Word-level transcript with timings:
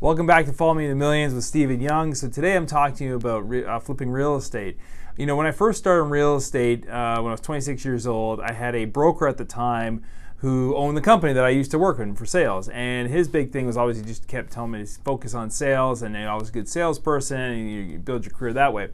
Welcome 0.00 0.26
back 0.28 0.46
to 0.46 0.52
Follow 0.52 0.74
Me 0.74 0.84
to 0.84 0.90
the 0.90 0.94
Millions 0.94 1.34
with 1.34 1.42
Stephen 1.42 1.80
Young. 1.80 2.14
So 2.14 2.28
today 2.28 2.54
I'm 2.54 2.66
talking 2.66 2.94
to 2.98 3.04
you 3.04 3.16
about 3.16 3.48
re- 3.48 3.64
uh, 3.64 3.80
flipping 3.80 4.10
real 4.10 4.36
estate. 4.36 4.76
You 5.16 5.26
know, 5.26 5.34
when 5.34 5.44
I 5.44 5.50
first 5.50 5.80
started 5.80 6.04
in 6.04 6.10
real 6.10 6.36
estate, 6.36 6.88
uh, 6.88 7.20
when 7.20 7.30
I 7.30 7.32
was 7.32 7.40
26 7.40 7.84
years 7.84 8.06
old, 8.06 8.38
I 8.38 8.52
had 8.52 8.76
a 8.76 8.84
broker 8.84 9.26
at 9.26 9.38
the 9.38 9.44
time 9.44 10.04
who 10.36 10.76
owned 10.76 10.96
the 10.96 11.00
company 11.00 11.32
that 11.32 11.44
I 11.44 11.48
used 11.48 11.72
to 11.72 11.80
work 11.80 11.98
in 11.98 12.14
for 12.14 12.26
sales. 12.26 12.68
And 12.68 13.08
his 13.08 13.26
big 13.26 13.50
thing 13.50 13.66
was 13.66 13.76
always 13.76 13.96
he 13.96 14.04
just 14.04 14.28
kept 14.28 14.52
telling 14.52 14.70
me 14.70 14.84
to 14.84 15.00
focus 15.00 15.34
on 15.34 15.50
sales 15.50 16.00
and 16.00 16.14
you're 16.14 16.30
always 16.30 16.50
a 16.50 16.52
good 16.52 16.68
salesperson 16.68 17.40
and 17.40 17.68
you, 17.68 17.80
you 17.80 17.98
build 17.98 18.24
your 18.24 18.32
career 18.32 18.52
that 18.52 18.72
way. 18.72 18.90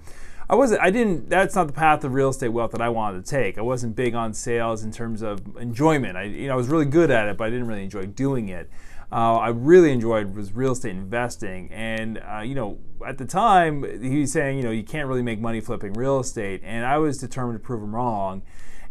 I 0.49 0.55
wasn't 0.55 0.81
I 0.81 0.91
didn't 0.91 1.29
that's 1.29 1.55
not 1.55 1.67
the 1.67 1.73
path 1.75 2.05
of 2.05 2.15
real 2.15 2.31
estate 2.31 2.49
wealth 2.49 2.73
that 2.73 2.81
I 2.81 2.89
wanted 2.89 3.25
to 3.25 3.31
take. 3.31 3.59
I 3.59 3.63
wasn't 3.63 3.95
big 3.95 4.15
on 4.15 4.33
sales 4.33 4.83
in 4.83 4.91
terms 4.91 5.21
of 5.21 5.57
enjoyment. 5.59 6.17
I 6.17 6.25
you 6.25 6.49
know 6.49 6.55
I 6.55 6.57
was 6.57 6.69
really 6.69 6.85
good 6.87 7.11
at 7.11 7.29
it, 7.29 7.37
but 7.37 7.45
I 7.45 7.51
didn't 7.51 7.67
really 7.67 7.85
enjoy 7.85 8.07
doing 8.07 8.49
it 8.49 8.71
uh, 9.13 9.37
I 9.37 9.49
really 9.49 9.93
enjoyed 9.93 10.35
was 10.35 10.53
real 10.53 10.73
estate 10.73 10.91
investing. 10.91 11.71
And, 11.73 12.19
uh, 12.19 12.41
you 12.41 12.55
know, 12.55 12.79
at 13.07 13.19
the 13.19 13.25
time, 13.25 13.85
he 14.03 14.21
was 14.21 14.33
saying, 14.33 14.59
you 14.59 14.63
know, 14.63 14.71
you 14.71 14.85
can't 14.85 15.09
really 15.09 15.23
make 15.23 15.41
money 15.41 15.61
flipping 15.61 15.93
real 15.95 16.21
estate. 16.21 16.61
And 16.65 16.85
I 16.85 16.99
was 16.99 17.19
determined 17.19 17.61
to 17.61 17.65
prove 17.65 17.83
him 17.83 17.95
wrong. 17.95 18.43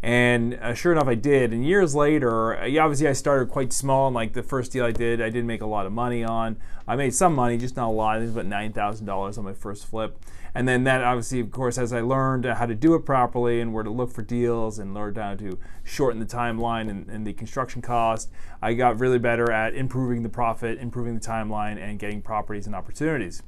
And 0.03 0.55
uh, 0.55 0.73
sure 0.73 0.91
enough, 0.91 1.07
I 1.07 1.15
did. 1.15 1.53
And 1.53 1.65
years 1.65 1.95
later, 1.95 2.59
uh, 2.59 2.77
obviously, 2.77 3.07
I 3.07 3.13
started 3.13 3.49
quite 3.49 3.71
small. 3.71 4.07
And 4.07 4.13
like 4.13 4.33
the 4.33 4.43
first 4.43 4.73
deal 4.73 4.83
I 4.83 4.91
did, 4.91 5.21
I 5.21 5.29
didn't 5.29 5.47
make 5.47 5.61
a 5.61 5.65
lot 5.65 5.85
of 5.85 5.93
money 5.93 6.25
on. 6.25 6.57
I 6.85 6.97
made 6.97 7.13
some 7.13 7.33
money, 7.33 7.57
just 7.57 7.77
not 7.77 7.87
a 7.87 7.91
lot. 7.91 8.17
It 8.17 8.25
was 8.25 8.31
about 8.31 8.47
$9,000 8.47 9.37
on 9.37 9.43
my 9.45 9.53
first 9.53 9.85
flip. 9.85 10.19
And 10.53 10.67
then 10.67 10.83
that 10.83 11.01
obviously, 11.03 11.39
of 11.39 11.51
course, 11.51 11.77
as 11.77 11.93
I 11.93 12.01
learned 12.01 12.45
how 12.45 12.65
to 12.65 12.75
do 12.75 12.93
it 12.95 13.05
properly 13.05 13.61
and 13.61 13.73
where 13.73 13.83
to 13.83 13.89
look 13.89 14.11
for 14.11 14.21
deals 14.21 14.77
and 14.77 14.93
learned 14.93 15.17
how 15.17 15.35
to 15.35 15.57
shorten 15.83 16.19
the 16.19 16.25
timeline 16.25 16.89
and, 16.89 17.09
and 17.09 17.25
the 17.25 17.33
construction 17.33 17.81
cost, 17.81 18.29
I 18.61 18.73
got 18.73 18.99
really 18.99 19.19
better 19.19 19.51
at 19.51 19.73
improving 19.73 20.21
the 20.21 20.29
profit, 20.29 20.77
improving 20.79 21.15
the 21.15 21.25
timeline, 21.25 21.81
and 21.81 21.97
getting 21.97 22.21
properties 22.21 22.67
and 22.67 22.75
opportunities. 22.75 23.41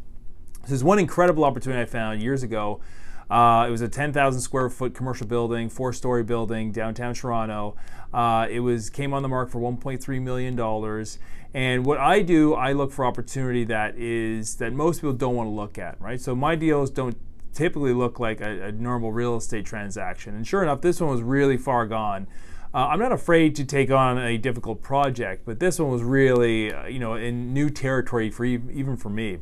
So 0.66 0.74
is 0.74 0.84
one 0.84 0.98
incredible 0.98 1.44
opportunity 1.44 1.82
I 1.82 1.86
found 1.86 2.23
years 2.23 2.42
ago. 2.42 2.81
Uh, 3.30 3.66
it 3.67 3.72
was 3.72 3.81
a 3.81 3.88
10,000 3.88 4.42
square 4.42 4.70
foot 4.70 4.94
commercial 4.94 5.28
building, 5.28 5.70
four 5.70 5.94
story 5.94 6.23
building 6.23 6.72
downtown 6.72 7.14
Toronto. 7.14 7.76
Uh, 8.14 8.48
it 8.50 8.59
was 8.62 8.89
came 8.89 9.14
on 9.14 9.22
the 9.22 9.28
market 9.28 9.52
for 9.52 9.59
1.3 9.59 10.22
million 10.22 10.56
dollars. 10.56 11.20
And 11.54 11.86
what 11.86 12.00
I 12.00 12.22
do, 12.22 12.54
I 12.54 12.73
look 12.73 12.92
for 12.92 13.06
opportunity 13.06 13.64
that 13.66 13.95
is 13.95 14.56
that 14.58 14.73
most 14.73 15.02
people 15.02 15.14
don't 15.14 15.36
want 15.36 15.48
to 15.48 15.52
look 15.52 15.78
at, 15.78 16.00
right? 16.02 16.20
So 16.20 16.36
my 16.36 16.56
deals 16.56 16.89
don't 16.89 17.16
typically 17.54 17.94
look 17.94 18.20
like 18.20 18.42
a, 18.42 18.66
a 18.66 18.72
normal 18.72 19.11
real 19.11 19.38
estate 19.38 19.66
transaction. 19.66 20.36
And 20.36 20.45
sure 20.45 20.64
enough, 20.64 20.82
this 20.82 21.00
one 21.00 21.09
was 21.09 21.22
really 21.22 21.58
far 21.58 21.86
gone. 21.86 22.28
Uh, 22.73 22.88
I'm 22.88 23.00
not 23.00 23.14
afraid 23.14 23.56
to 23.56 23.66
take 23.66 23.89
on 23.89 24.17
a 24.17 24.38
difficult 24.38 24.82
project, 24.82 25.45
but 25.45 25.59
this 25.59 25.80
one 25.80 25.92
was 25.92 26.04
really, 26.04 26.73
uh, 26.73 26.88
you 26.88 27.00
know, 27.00 27.14
in 27.14 27.54
new 27.54 27.70
territory 27.70 28.30
for 28.30 28.44
even 28.44 28.98
for 28.98 29.09
me. 29.09 29.38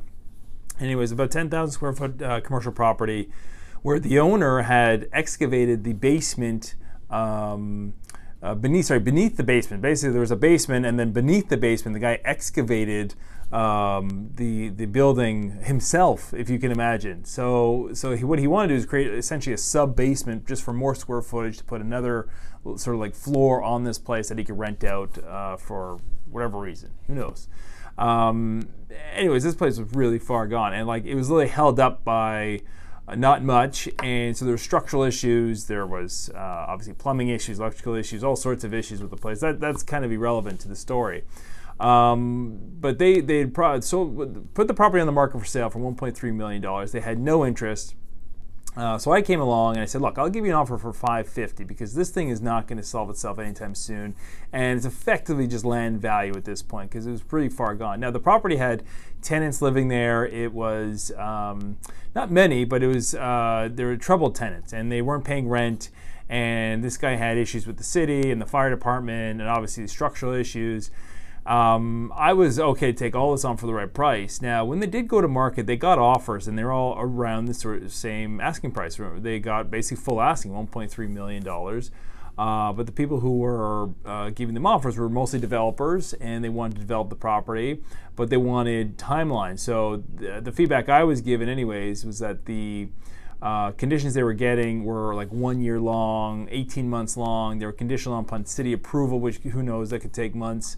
Anyways, 0.79 1.11
about 1.11 1.31
10,000 1.31 1.71
square 1.71 1.93
foot 1.93 2.21
uh, 2.21 2.41
commercial 2.41 2.71
property, 2.71 3.29
where 3.81 3.99
the 3.99 4.19
owner 4.19 4.63
had 4.63 5.07
excavated 5.11 5.83
the 5.83 5.93
basement. 5.93 6.75
Um, 7.09 7.93
uh, 8.41 8.53
beneath 8.53 8.87
sorry 8.87 8.99
beneath 8.99 9.37
the 9.37 9.43
basement. 9.43 9.81
Basically, 9.81 10.11
there 10.11 10.19
was 10.19 10.31
a 10.31 10.35
basement, 10.35 10.85
and 10.85 10.99
then 10.99 11.13
beneath 11.13 11.47
the 11.47 11.55
basement, 11.55 11.93
the 11.93 11.99
guy 11.99 12.19
excavated 12.25 13.15
um, 13.53 14.31
the 14.35 14.69
the 14.69 14.85
building 14.85 15.61
himself, 15.61 16.33
if 16.33 16.49
you 16.49 16.59
can 16.59 16.71
imagine. 16.71 17.23
So 17.23 17.91
so 17.93 18.15
he, 18.15 18.25
what 18.25 18.39
he 18.39 18.47
wanted 18.47 18.69
to 18.69 18.73
do 18.73 18.77
is 18.79 18.85
create 18.85 19.13
essentially 19.13 19.53
a 19.53 19.57
sub 19.57 19.95
basement 19.95 20.45
just 20.45 20.63
for 20.63 20.73
more 20.73 20.95
square 20.95 21.21
footage 21.21 21.57
to 21.59 21.63
put 21.63 21.79
another 21.79 22.27
sort 22.75 22.95
of 22.95 22.99
like 22.99 23.15
floor 23.15 23.61
on 23.63 23.83
this 23.83 23.99
place 23.99 24.27
that 24.29 24.37
he 24.37 24.43
could 24.43 24.57
rent 24.57 24.83
out 24.83 25.23
uh, 25.23 25.55
for 25.55 26.01
whatever 26.29 26.59
reason. 26.59 26.91
Who 27.07 27.15
knows? 27.15 27.47
Um, 27.97 28.67
anyways, 29.13 29.43
this 29.43 29.55
place 29.55 29.77
was 29.77 29.93
really 29.93 30.19
far 30.19 30.47
gone, 30.47 30.73
and 30.73 30.87
like 30.87 31.05
it 31.05 31.15
was 31.15 31.29
really 31.29 31.47
held 31.47 31.79
up 31.79 32.03
by 32.03 32.61
uh, 33.07 33.15
not 33.15 33.43
much. 33.43 33.89
And 34.01 34.35
so 34.35 34.45
there 34.45 34.53
were 34.53 34.57
structural 34.57 35.03
issues. 35.03 35.65
There 35.65 35.85
was 35.85 36.29
uh, 36.33 36.65
obviously 36.67 36.93
plumbing 36.93 37.29
issues, 37.29 37.59
electrical 37.59 37.95
issues, 37.95 38.23
all 38.23 38.35
sorts 38.35 38.63
of 38.63 38.73
issues 38.73 39.01
with 39.01 39.11
the 39.11 39.17
place. 39.17 39.39
That, 39.41 39.59
that's 39.59 39.83
kind 39.83 40.05
of 40.05 40.11
irrelevant 40.11 40.59
to 40.61 40.67
the 40.67 40.75
story. 40.75 41.23
Um, 41.79 42.59
but 42.79 42.99
they 42.99 43.19
they 43.19 43.45
pro- 43.45 43.79
so 43.79 44.45
put 44.53 44.67
the 44.67 44.73
property 44.73 45.01
on 45.01 45.07
the 45.07 45.13
market 45.13 45.39
for 45.39 45.45
sale 45.45 45.69
for 45.69 45.79
1.3 45.79 46.33
million 46.33 46.61
dollars. 46.61 46.91
They 46.91 47.01
had 47.01 47.19
no 47.19 47.45
interest. 47.45 47.95
Uh, 48.75 48.97
so 48.97 49.11
I 49.11 49.21
came 49.21 49.39
along 49.39 49.75
and 49.75 49.83
I 49.83 49.85
said, 49.85 50.01
look, 50.01 50.17
I'll 50.17 50.29
give 50.29 50.45
you 50.45 50.51
an 50.51 50.57
offer 50.57 50.77
for 50.77 50.91
550 50.91 51.63
because 51.63 51.93
this 51.93 52.09
thing 52.09 52.29
is 52.29 52.41
not 52.41 52.67
going 52.67 52.77
to 52.77 52.83
solve 52.83 53.09
itself 53.09 53.37
anytime 53.37 53.75
soon, 53.75 54.15
and 54.51 54.77
it's 54.77 54.85
effectively 54.85 55.45
just 55.45 55.63
land 55.63 56.01
value 56.01 56.35
at 56.35 56.45
this 56.45 56.63
point 56.63 56.89
because 56.89 57.05
it 57.05 57.11
was 57.11 57.21
pretty 57.21 57.49
far 57.49 57.75
gone. 57.75 57.99
Now 57.99 58.09
the 58.09 58.19
property 58.19 58.55
had 58.55 58.83
tenants 59.21 59.61
living 59.61 59.89
there. 59.89 60.25
It 60.25 60.53
was 60.53 61.11
um, 61.17 61.77
not 62.15 62.31
many, 62.31 62.65
but 62.65 62.81
it 62.81 62.87
was 62.87 63.13
uh, 63.13 63.69
there 63.71 63.87
were 63.87 63.97
troubled 63.97 64.33
tenants, 64.35 64.73
and 64.73 64.91
they 64.91 65.01
weren't 65.01 65.25
paying 65.25 65.47
rent. 65.47 65.89
And 66.29 66.83
this 66.83 66.97
guy 66.97 67.15
had 67.15 67.37
issues 67.37 67.67
with 67.67 67.77
the 67.77 67.83
city 67.83 68.31
and 68.31 68.41
the 68.41 68.45
fire 68.47 68.71
department, 68.71 69.39
and 69.39 69.49
obviously 69.49 69.83
the 69.83 69.89
structural 69.89 70.33
issues. 70.33 70.89
Um, 71.45 72.13
I 72.15 72.31
was 72.33 72.57
okay 72.57 72.93
to 72.93 72.97
take 72.97 73.15
all 73.15 73.33
this 73.33 73.43
on 73.43 73.57
for 73.57 73.67
the 73.67 73.73
right 73.73 73.93
price. 73.93 74.41
Now, 74.41 74.63
when 74.63 74.79
they 74.79 74.87
did 74.87 75.07
go 75.07 75.19
to 75.19 75.27
market, 75.27 75.67
they 75.67 75.75
got 75.75 75.99
offers, 75.99 76.47
and 76.47 76.57
they're 76.57 76.71
all 76.71 76.95
around 76.97 77.45
the 77.45 77.53
sort 77.53 77.83
of 77.83 77.91
same 77.91 78.39
asking 78.39 78.71
price. 78.71 78.97
They 79.17 79.39
got 79.39 79.69
basically 79.69 80.01
full 80.01 80.21
asking, 80.21 80.51
1.3 80.51 81.09
million 81.09 81.43
dollars. 81.43 81.91
Uh, 82.37 82.73
but 82.73 82.87
the 82.87 82.91
people 82.91 83.19
who 83.19 83.37
were 83.37 83.89
uh, 84.05 84.31
giving 84.31 84.55
them 84.55 84.65
offers 84.65 84.97
were 84.97 85.09
mostly 85.09 85.39
developers, 85.39 86.13
and 86.13 86.43
they 86.43 86.49
wanted 86.49 86.75
to 86.75 86.81
develop 86.81 87.09
the 87.09 87.15
property, 87.15 87.79
but 88.15 88.29
they 88.29 88.37
wanted 88.37 88.97
timelines. 88.97 89.59
So 89.59 90.03
the, 90.15 90.41
the 90.41 90.51
feedback 90.51 90.89
I 90.89 91.03
was 91.03 91.21
given, 91.21 91.47
anyways, 91.47 92.03
was 92.03 92.19
that 92.19 92.45
the 92.45 92.87
uh, 93.39 93.71
conditions 93.71 94.15
they 94.15 94.23
were 94.23 94.33
getting 94.33 94.83
were 94.83 95.13
like 95.13 95.31
one 95.31 95.61
year 95.61 95.79
long, 95.79 96.47
18 96.49 96.89
months 96.89 97.17
long. 97.17 97.59
They 97.59 97.67
were 97.67 97.71
conditional 97.71 98.17
upon 98.17 98.45
city 98.45 98.73
approval, 98.73 99.19
which 99.19 99.37
who 99.37 99.61
knows 99.61 99.91
that 99.91 99.99
could 99.99 100.13
take 100.13 100.33
months. 100.33 100.77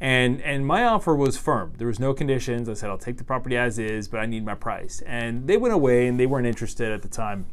And 0.00 0.42
and 0.42 0.66
my 0.66 0.84
offer 0.84 1.14
was 1.14 1.36
firm. 1.36 1.72
There 1.78 1.86
was 1.86 2.00
no 2.00 2.12
conditions. 2.14 2.68
I 2.68 2.74
said 2.74 2.90
I'll 2.90 2.98
take 2.98 3.16
the 3.16 3.24
property 3.24 3.56
as 3.56 3.78
is, 3.78 4.08
but 4.08 4.20
I 4.20 4.26
need 4.26 4.44
my 4.44 4.54
price. 4.54 5.02
And 5.06 5.46
they 5.46 5.56
went 5.56 5.72
away, 5.74 6.06
and 6.06 6.18
they 6.18 6.26
weren't 6.26 6.46
interested 6.46 6.92
at 6.92 7.02
the 7.02 7.08
time. 7.08 7.46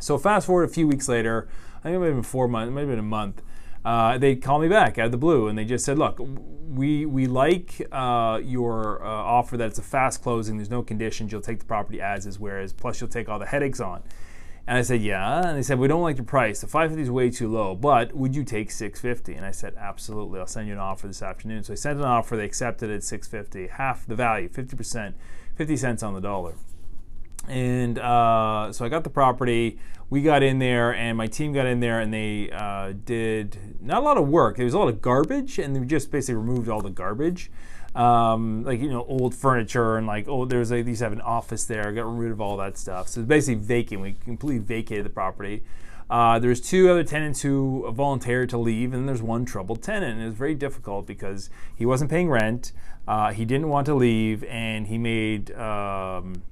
So 0.00 0.16
fast 0.16 0.46
forward 0.46 0.64
a 0.64 0.72
few 0.72 0.86
weeks 0.86 1.08
later, 1.08 1.48
I 1.84 1.90
think 1.90 2.00
been 2.00 2.22
four 2.22 2.48
months, 2.48 2.74
have 2.74 2.88
been 2.88 2.98
a 2.98 3.02
month. 3.02 3.42
Uh, 3.84 4.18
they 4.18 4.36
called 4.36 4.62
me 4.62 4.68
back 4.68 4.98
out 4.98 5.06
of 5.06 5.12
the 5.12 5.18
blue 5.18 5.48
and 5.48 5.56
they 5.56 5.64
just 5.64 5.84
said, 5.84 5.98
"Look, 5.98 6.18
we 6.18 7.06
we 7.06 7.26
like 7.26 7.86
uh, 7.92 8.40
your 8.42 9.02
uh, 9.04 9.08
offer 9.08 9.56
that 9.56 9.68
it's 9.68 9.78
a 9.78 9.82
fast 9.82 10.22
closing. 10.22 10.56
There's 10.56 10.70
no 10.70 10.82
conditions. 10.82 11.32
You'll 11.32 11.40
take 11.40 11.60
the 11.60 11.64
property 11.64 12.00
as 12.00 12.26
is, 12.26 12.38
whereas 12.38 12.72
plus 12.72 13.00
you'll 13.00 13.10
take 13.10 13.28
all 13.28 13.38
the 13.38 13.46
headaches 13.46 13.80
on." 13.80 14.02
And 14.68 14.76
I 14.76 14.82
said, 14.82 15.00
"Yeah." 15.00 15.48
And 15.48 15.56
they 15.56 15.62
said, 15.62 15.78
"We 15.78 15.88
don't 15.88 16.02
like 16.02 16.18
your 16.18 16.26
price. 16.26 16.60
The 16.60 16.66
550 16.66 17.02
is 17.02 17.10
way 17.10 17.30
too 17.30 17.48
low, 17.48 17.74
but 17.74 18.14
would 18.14 18.36
you 18.36 18.44
take 18.44 18.70
650?" 18.70 19.32
And 19.32 19.46
I 19.46 19.50
said, 19.50 19.74
"Absolutely. 19.78 20.38
I'll 20.38 20.46
send 20.46 20.66
you 20.66 20.74
an 20.74 20.78
offer 20.78 21.06
this 21.06 21.22
afternoon." 21.22 21.64
So 21.64 21.72
I 21.72 21.76
sent 21.76 21.98
an 21.98 22.04
offer. 22.04 22.36
They 22.36 22.44
accepted 22.44 22.90
it 22.90 22.96
at 22.96 23.02
650, 23.02 23.68
half 23.68 24.06
the 24.06 24.14
value, 24.14 24.46
50 24.50 24.76
percent, 24.76 25.16
50 25.56 25.74
cents 25.78 26.02
on 26.02 26.12
the 26.12 26.20
dollar. 26.20 26.52
And 27.48 27.98
uh, 27.98 28.70
so 28.72 28.84
I 28.84 28.90
got 28.90 29.04
the 29.04 29.10
property. 29.10 29.78
We 30.10 30.20
got 30.20 30.42
in 30.42 30.58
there, 30.58 30.94
and 30.94 31.16
my 31.16 31.28
team 31.28 31.54
got 31.54 31.64
in 31.64 31.80
there, 31.80 32.00
and 32.00 32.12
they 32.12 32.50
uh, 32.50 32.92
did 33.06 33.56
not 33.80 34.02
a 34.02 34.04
lot 34.04 34.18
of 34.18 34.28
work. 34.28 34.56
There 34.56 34.66
was 34.66 34.74
a 34.74 34.78
lot 34.78 34.88
of 34.88 35.00
garbage, 35.00 35.58
and 35.58 35.74
they 35.74 35.80
just 35.80 36.10
basically 36.10 36.34
removed 36.34 36.68
all 36.68 36.82
the 36.82 36.90
garbage. 36.90 37.50
Um, 37.94 38.64
like 38.64 38.80
you 38.80 38.90
know 38.90 39.04
old 39.04 39.34
furniture 39.34 39.96
and 39.96 40.06
like 40.06 40.28
oh 40.28 40.44
there's 40.44 40.70
like 40.70 40.84
these 40.84 41.00
have 41.00 41.12
an 41.12 41.22
office 41.22 41.64
there 41.64 41.90
got 41.92 42.02
rid 42.02 42.30
of 42.30 42.40
all 42.40 42.56
that 42.58 42.76
stuff 42.76 43.08
so 43.08 43.20
it's 43.20 43.28
basically 43.28 43.54
vacant 43.56 44.02
we 44.02 44.12
completely 44.12 44.58
vacated 44.58 45.06
the 45.06 45.10
property 45.10 45.64
uh, 46.10 46.38
there's 46.38 46.60
two 46.60 46.90
other 46.90 47.02
tenants 47.02 47.40
who 47.40 47.90
volunteered 47.90 48.50
to 48.50 48.58
leave 48.58 48.92
and 48.92 49.08
there's 49.08 49.22
one 49.22 49.44
troubled 49.44 49.82
tenant 49.82 50.12
and 50.12 50.22
it 50.22 50.26
was 50.26 50.34
very 50.34 50.54
difficult 50.54 51.06
because 51.06 51.48
he 51.74 51.86
wasn't 51.86 52.08
paying 52.10 52.28
rent 52.28 52.72
uh, 53.08 53.32
he 53.32 53.46
didn't 53.46 53.68
want 53.68 53.86
to 53.86 53.94
leave 53.94 54.44
and 54.44 54.86
he 54.88 54.98
made 54.98 55.50
um, 55.52 56.42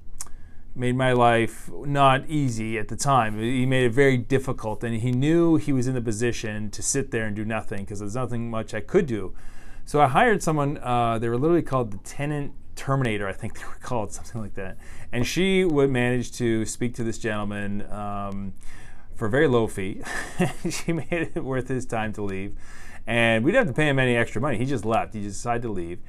made 0.77 0.95
my 0.95 1.11
life 1.11 1.69
not 1.85 2.23
easy 2.29 2.77
at 2.77 2.87
the 2.87 2.95
time. 2.95 3.39
He 3.39 3.65
made 3.65 3.85
it 3.85 3.93
very 3.93 4.17
difficult, 4.17 4.83
and 4.83 4.95
he 4.95 5.11
knew 5.11 5.55
he 5.55 5.73
was 5.73 5.87
in 5.87 5.95
the 5.95 6.01
position 6.01 6.69
to 6.71 6.83
sit 6.83 7.11
there 7.11 7.25
and 7.25 7.35
do 7.35 7.43
nothing 7.43 7.81
because 7.81 7.99
there's 7.99 8.15
nothing 8.15 8.49
much 8.49 8.73
I 8.73 8.81
could 8.81 9.07
do. 9.07 9.33
So 9.87 10.01
I 10.01 10.07
hired 10.09 10.43
someone. 10.43 10.79
Uh, 10.79 11.17
they 11.17 11.29
were 11.29 11.37
literally 11.37 11.61
called 11.61 11.91
the 11.91 11.97
tenant 11.99 12.51
terminator, 12.75 13.25
I 13.25 13.31
think 13.31 13.57
they 13.57 13.65
were 13.65 13.79
called 13.81 14.11
something 14.11 14.41
like 14.41 14.53
that. 14.55 14.77
And 15.13 15.25
she 15.25 15.63
would 15.63 15.89
manage 15.89 16.33
to 16.33 16.65
speak 16.65 16.93
to 16.95 17.05
this 17.05 17.17
gentleman 17.17 17.89
um, 17.89 18.53
for 19.15 19.27
a 19.27 19.29
very 19.29 19.47
low 19.47 19.65
fee. 19.65 20.01
she 20.69 20.91
made 20.91 21.31
it 21.33 21.41
worth 21.41 21.69
his 21.69 21.85
time 21.85 22.11
to 22.13 22.21
leave, 22.21 22.53
and 23.07 23.45
we 23.45 23.53
didn't 23.53 23.67
have 23.67 23.75
to 23.75 23.79
pay 23.79 23.87
him 23.87 23.97
any 23.97 24.17
extra 24.17 24.41
money. 24.41 24.57
He 24.57 24.65
just 24.65 24.83
left. 24.83 25.13
He 25.13 25.23
just 25.23 25.37
decided 25.37 25.61
to 25.61 25.71
leave 25.71 25.99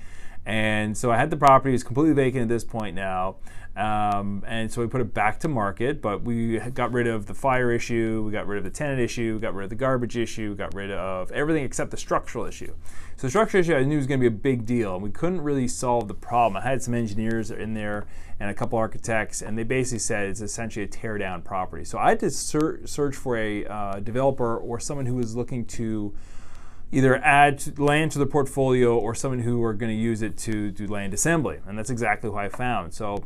And 0.49 0.97
so 0.97 1.13
I 1.13 1.19
had 1.19 1.29
the 1.29 1.37
property, 1.37 1.75
it's 1.75 1.85
completely 1.85 2.15
vacant 2.15 2.45
at 2.45 2.49
this 2.49 2.65
point 2.65 2.97
now. 2.97 3.37
Um, 3.77 4.43
and 4.47 4.73
so 4.73 4.81
we 4.81 4.89
put 4.89 5.03
it 5.03 5.13
back 5.13 5.39
to 5.41 5.49
market, 5.49 6.01
but 6.01 6.23
we 6.23 6.59
got 6.59 6.91
rid 6.91 7.07
of 7.07 7.27
the 7.27 7.35
fire 7.35 7.71
issue, 7.71 8.23
we 8.25 8.33
got 8.33 8.47
rid 8.47 8.57
of 8.57 8.65
the 8.65 8.71
tenant 8.71 8.99
issue, 8.99 9.35
we 9.35 9.41
got 9.41 9.55
rid 9.55 9.65
of 9.65 9.71
the 9.71 9.77
garbage 9.77 10.17
issue, 10.17 10.51
we 10.51 10.57
got 10.57 10.75
rid 10.75 10.91
of 10.91 11.31
everything 11.33 11.65
except 11.65 11.91
the 11.91 11.99
structural 11.99 12.47
issue. 12.47 12.75
So 13.17 13.27
the 13.27 13.31
structural 13.31 13.61
issue 13.61 13.75
I 13.75 13.85
knew 13.85 13.99
was 13.99 14.07
going 14.07 14.21
to 14.21 14.31
be 14.31 14.35
a 14.35 14.37
big 14.37 14.65
deal, 14.65 14.95
and 14.95 15.03
we 15.03 15.11
couldn't 15.11 15.43
really 15.43 15.69
solve 15.69 16.09
the 16.09 16.15
problem. 16.15 16.57
I 16.57 16.67
had 16.67 16.83
some 16.83 16.95
engineers 16.95 17.51
in 17.51 17.75
there 17.75 18.07
and 18.41 18.51
a 18.51 18.55
couple 18.55 18.79
architects, 18.79 19.43
and 19.43 19.57
they 19.57 19.65
basically 19.65 19.99
said 19.99 20.31
it's 20.31 20.41
essentially 20.41 20.87
a 20.87 20.89
tear 20.89 21.19
down 21.19 21.43
property. 21.43 21.85
So 21.85 21.99
I 21.99 22.09
had 22.09 22.21
to 22.21 22.31
ser- 22.31 22.87
search 22.87 23.15
for 23.15 23.37
a 23.37 23.67
uh, 23.67 24.01
developer 24.01 24.57
or 24.57 24.81
someone 24.81 25.05
who 25.05 25.17
was 25.17 25.37
looking 25.37 25.67
to 25.67 26.15
either 26.91 27.17
add 27.17 27.79
land 27.79 28.13
to 28.13 28.19
the 28.19 28.27
portfolio 28.27 28.97
or 28.97 29.15
someone 29.15 29.41
who 29.41 29.63
are 29.63 29.75
going 29.75 29.95
to 29.95 30.01
use 30.01 30.23
it 30.23 30.37
to 30.39 30.71
do 30.71 30.87
land 30.87 31.13
assembly. 31.13 31.59
And 31.67 31.79
that's 31.79 31.91
exactly 31.91 32.31
who 32.31 32.37
I 32.37 32.49
found. 32.49 32.95
So 32.95 33.25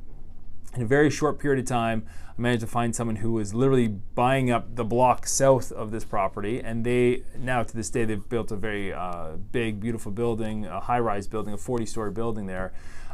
in 0.75 0.83
a 0.83 0.87
very 0.87 1.11
short 1.11 1.39
period 1.39 1.61
of 1.61 1.67
time, 1.67 2.07
I 2.37 2.41
managed 2.41 2.63
to 2.63 2.67
find 2.67 2.97
someone 2.97 3.17
who 3.17 3.33
was 3.33 3.53
literally 3.53 3.89
buying 3.89 4.51
up 4.51 4.75
the 4.75 4.85
block 4.85 5.27
south 5.27 5.71
of 5.71 5.91
this 5.91 6.05
property, 6.05 6.61
and 6.61 6.85
they 6.85 7.25
now 7.39 7.63
to 7.63 7.77
this 7.77 7.91
day 7.91 8.07
they've 8.07 8.27
built 8.27 8.51
a 8.51 8.57
very 8.57 8.93
uh, 8.93 9.33
big, 9.53 9.81
beautiful 9.81 10.11
building, 10.13 10.65
a 10.65 10.81
high-rise 10.81 11.27
building, 11.27 11.53
a 11.53 11.59
40-story 11.59 12.13
building 12.13 12.47
there. 12.47 12.73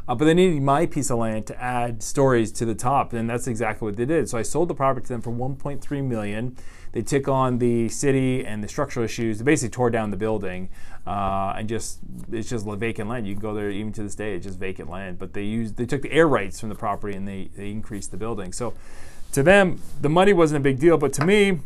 Uh, 0.09 0.15
but 0.15 0.25
they 0.25 0.33
needed 0.33 0.59
my 0.59 0.87
piece 0.87 1.11
of 1.11 1.19
land 1.19 1.45
to 1.45 1.61
add 1.61 2.01
stories 2.01 2.51
to 2.51 2.65
the 2.65 2.73
top, 2.73 3.13
and 3.13 3.29
that's 3.29 3.45
exactly 3.45 3.85
what 3.85 3.95
they 3.95 4.05
did. 4.05 4.27
So 4.27 4.39
I 4.39 4.41
sold 4.41 4.67
the 4.67 4.73
property 4.73 5.05
to 5.05 5.13
them 5.13 5.21
for 5.21 5.31
1.3 5.31 6.03
million. 6.03 6.57
They 6.93 7.03
took 7.03 7.27
on 7.27 7.59
the 7.59 7.89
city 7.89 8.43
and 8.43 8.63
the 8.63 8.67
structural 8.67 9.05
issues. 9.05 9.37
They 9.37 9.43
basically 9.43 9.69
tore 9.69 9.91
down 9.91 10.09
the 10.09 10.17
building 10.17 10.69
uh, 11.05 11.53
and 11.55 11.69
just 11.69 11.99
it's 12.31 12.49
just 12.49 12.65
vacant 12.65 13.07
land. 13.07 13.27
You 13.27 13.35
can 13.35 13.41
go 13.41 13.53
there 13.53 13.69
even 13.69 13.93
to 13.93 14.01
this 14.01 14.15
day. 14.15 14.33
It's 14.33 14.47
just 14.47 14.57
vacant 14.57 14.89
land. 14.89 15.19
But 15.19 15.33
they 15.33 15.43
used 15.43 15.77
they 15.77 15.85
took 15.85 16.01
the 16.01 16.11
air 16.11 16.27
rights 16.27 16.59
from 16.59 16.69
the 16.69 16.75
property 16.75 17.15
and 17.15 17.27
they 17.27 17.51
they 17.55 17.69
increased 17.69 18.09
the 18.09 18.17
building. 18.17 18.51
So 18.51 18.73
to 19.33 19.43
them, 19.43 19.79
the 20.01 20.09
money 20.09 20.33
wasn't 20.33 20.57
a 20.57 20.63
big 20.63 20.79
deal, 20.79 20.97
but 20.97 21.13
to 21.13 21.25
me, 21.25 21.59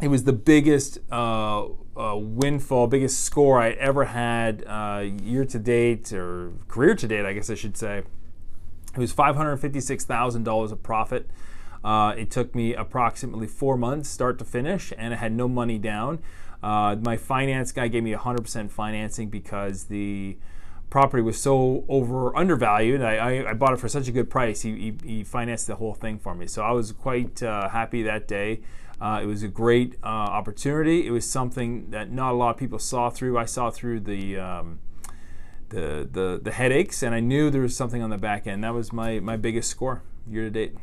it 0.00 0.08
was 0.08 0.24
the 0.24 0.32
biggest. 0.32 0.98
Uh, 1.10 1.68
uh, 1.98 2.14
windfall, 2.16 2.86
biggest 2.86 3.24
score 3.24 3.60
I 3.60 3.70
ever 3.70 4.04
had 4.04 4.64
uh, 4.66 5.04
year 5.20 5.44
to 5.44 5.58
date 5.58 6.12
or 6.12 6.52
career 6.68 6.94
to 6.94 7.08
date, 7.08 7.26
I 7.26 7.32
guess 7.32 7.50
I 7.50 7.56
should 7.56 7.76
say. 7.76 8.04
It 8.94 8.98
was 8.98 9.12
$556,000 9.12 10.72
of 10.72 10.82
profit. 10.82 11.28
Uh, 11.82 12.14
it 12.16 12.30
took 12.30 12.54
me 12.54 12.74
approximately 12.74 13.46
four 13.46 13.76
months, 13.76 14.08
start 14.08 14.38
to 14.38 14.44
finish, 14.44 14.92
and 14.96 15.12
I 15.12 15.16
had 15.16 15.32
no 15.32 15.48
money 15.48 15.78
down. 15.78 16.20
Uh, 16.62 16.96
my 17.00 17.16
finance 17.16 17.72
guy 17.72 17.88
gave 17.88 18.02
me 18.02 18.12
100% 18.12 18.70
financing 18.70 19.28
because 19.28 19.84
the 19.84 20.36
property 20.90 21.22
was 21.22 21.40
so 21.40 21.84
over 21.88 22.36
undervalued. 22.36 23.02
I, 23.02 23.16
I, 23.16 23.50
I, 23.50 23.54
bought 23.54 23.74
it 23.74 23.78
for 23.78 23.88
such 23.88 24.08
a 24.08 24.12
good 24.12 24.30
price. 24.30 24.62
He, 24.62 24.94
he, 25.02 25.08
he, 25.16 25.24
financed 25.24 25.66
the 25.66 25.76
whole 25.76 25.94
thing 25.94 26.18
for 26.18 26.34
me. 26.34 26.46
So 26.46 26.62
I 26.62 26.72
was 26.72 26.92
quite 26.92 27.42
uh, 27.42 27.68
happy 27.68 28.02
that 28.04 28.26
day. 28.26 28.60
Uh, 29.00 29.20
it 29.22 29.26
was 29.26 29.42
a 29.42 29.48
great 29.48 29.96
uh, 30.02 30.06
opportunity. 30.06 31.06
It 31.06 31.10
was 31.10 31.28
something 31.28 31.90
that 31.90 32.10
not 32.10 32.32
a 32.32 32.36
lot 32.36 32.50
of 32.50 32.56
people 32.56 32.78
saw 32.78 33.10
through. 33.10 33.38
I 33.38 33.44
saw 33.44 33.70
through 33.70 34.00
the, 34.00 34.38
um, 34.38 34.80
the, 35.68 36.08
the, 36.10 36.40
the 36.42 36.50
headaches, 36.50 37.02
and 37.02 37.14
I 37.14 37.20
knew 37.20 37.50
there 37.50 37.62
was 37.62 37.76
something 37.76 38.02
on 38.02 38.10
the 38.10 38.18
back 38.18 38.46
end. 38.46 38.64
That 38.64 38.74
was 38.74 38.92
my, 38.92 39.20
my 39.20 39.36
biggest 39.36 39.70
score 39.70 40.02
year 40.26 40.44
to 40.44 40.50
date. 40.50 40.74